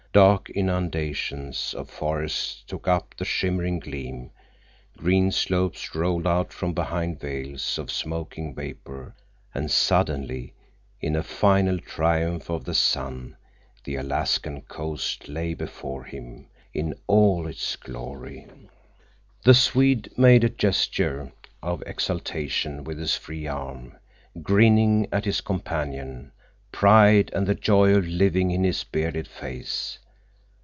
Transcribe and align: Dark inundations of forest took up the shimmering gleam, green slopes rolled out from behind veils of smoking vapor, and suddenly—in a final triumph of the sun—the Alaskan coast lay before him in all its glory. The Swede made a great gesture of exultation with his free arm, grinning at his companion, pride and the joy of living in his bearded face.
Dark 0.13 0.49
inundations 0.49 1.73
of 1.73 1.89
forest 1.89 2.67
took 2.67 2.85
up 2.85 3.15
the 3.15 3.23
shimmering 3.23 3.79
gleam, 3.79 4.31
green 4.97 5.31
slopes 5.31 5.95
rolled 5.95 6.27
out 6.27 6.51
from 6.51 6.73
behind 6.73 7.21
veils 7.21 7.77
of 7.77 7.89
smoking 7.89 8.53
vapor, 8.53 9.15
and 9.55 9.71
suddenly—in 9.71 11.15
a 11.15 11.23
final 11.23 11.79
triumph 11.79 12.49
of 12.49 12.65
the 12.65 12.73
sun—the 12.73 13.95
Alaskan 13.95 14.59
coast 14.63 15.29
lay 15.29 15.53
before 15.53 16.03
him 16.03 16.47
in 16.73 16.93
all 17.07 17.47
its 17.47 17.77
glory. 17.77 18.47
The 19.45 19.53
Swede 19.53 20.11
made 20.17 20.43
a 20.43 20.49
great 20.49 20.57
gesture 20.59 21.31
of 21.63 21.81
exultation 21.85 22.83
with 22.83 22.97
his 22.99 23.15
free 23.15 23.47
arm, 23.47 23.93
grinning 24.41 25.07
at 25.13 25.23
his 25.23 25.39
companion, 25.39 26.33
pride 26.73 27.29
and 27.33 27.47
the 27.47 27.55
joy 27.55 27.93
of 27.95 28.05
living 28.07 28.51
in 28.51 28.63
his 28.65 28.83
bearded 28.85 29.27
face. 29.27 29.97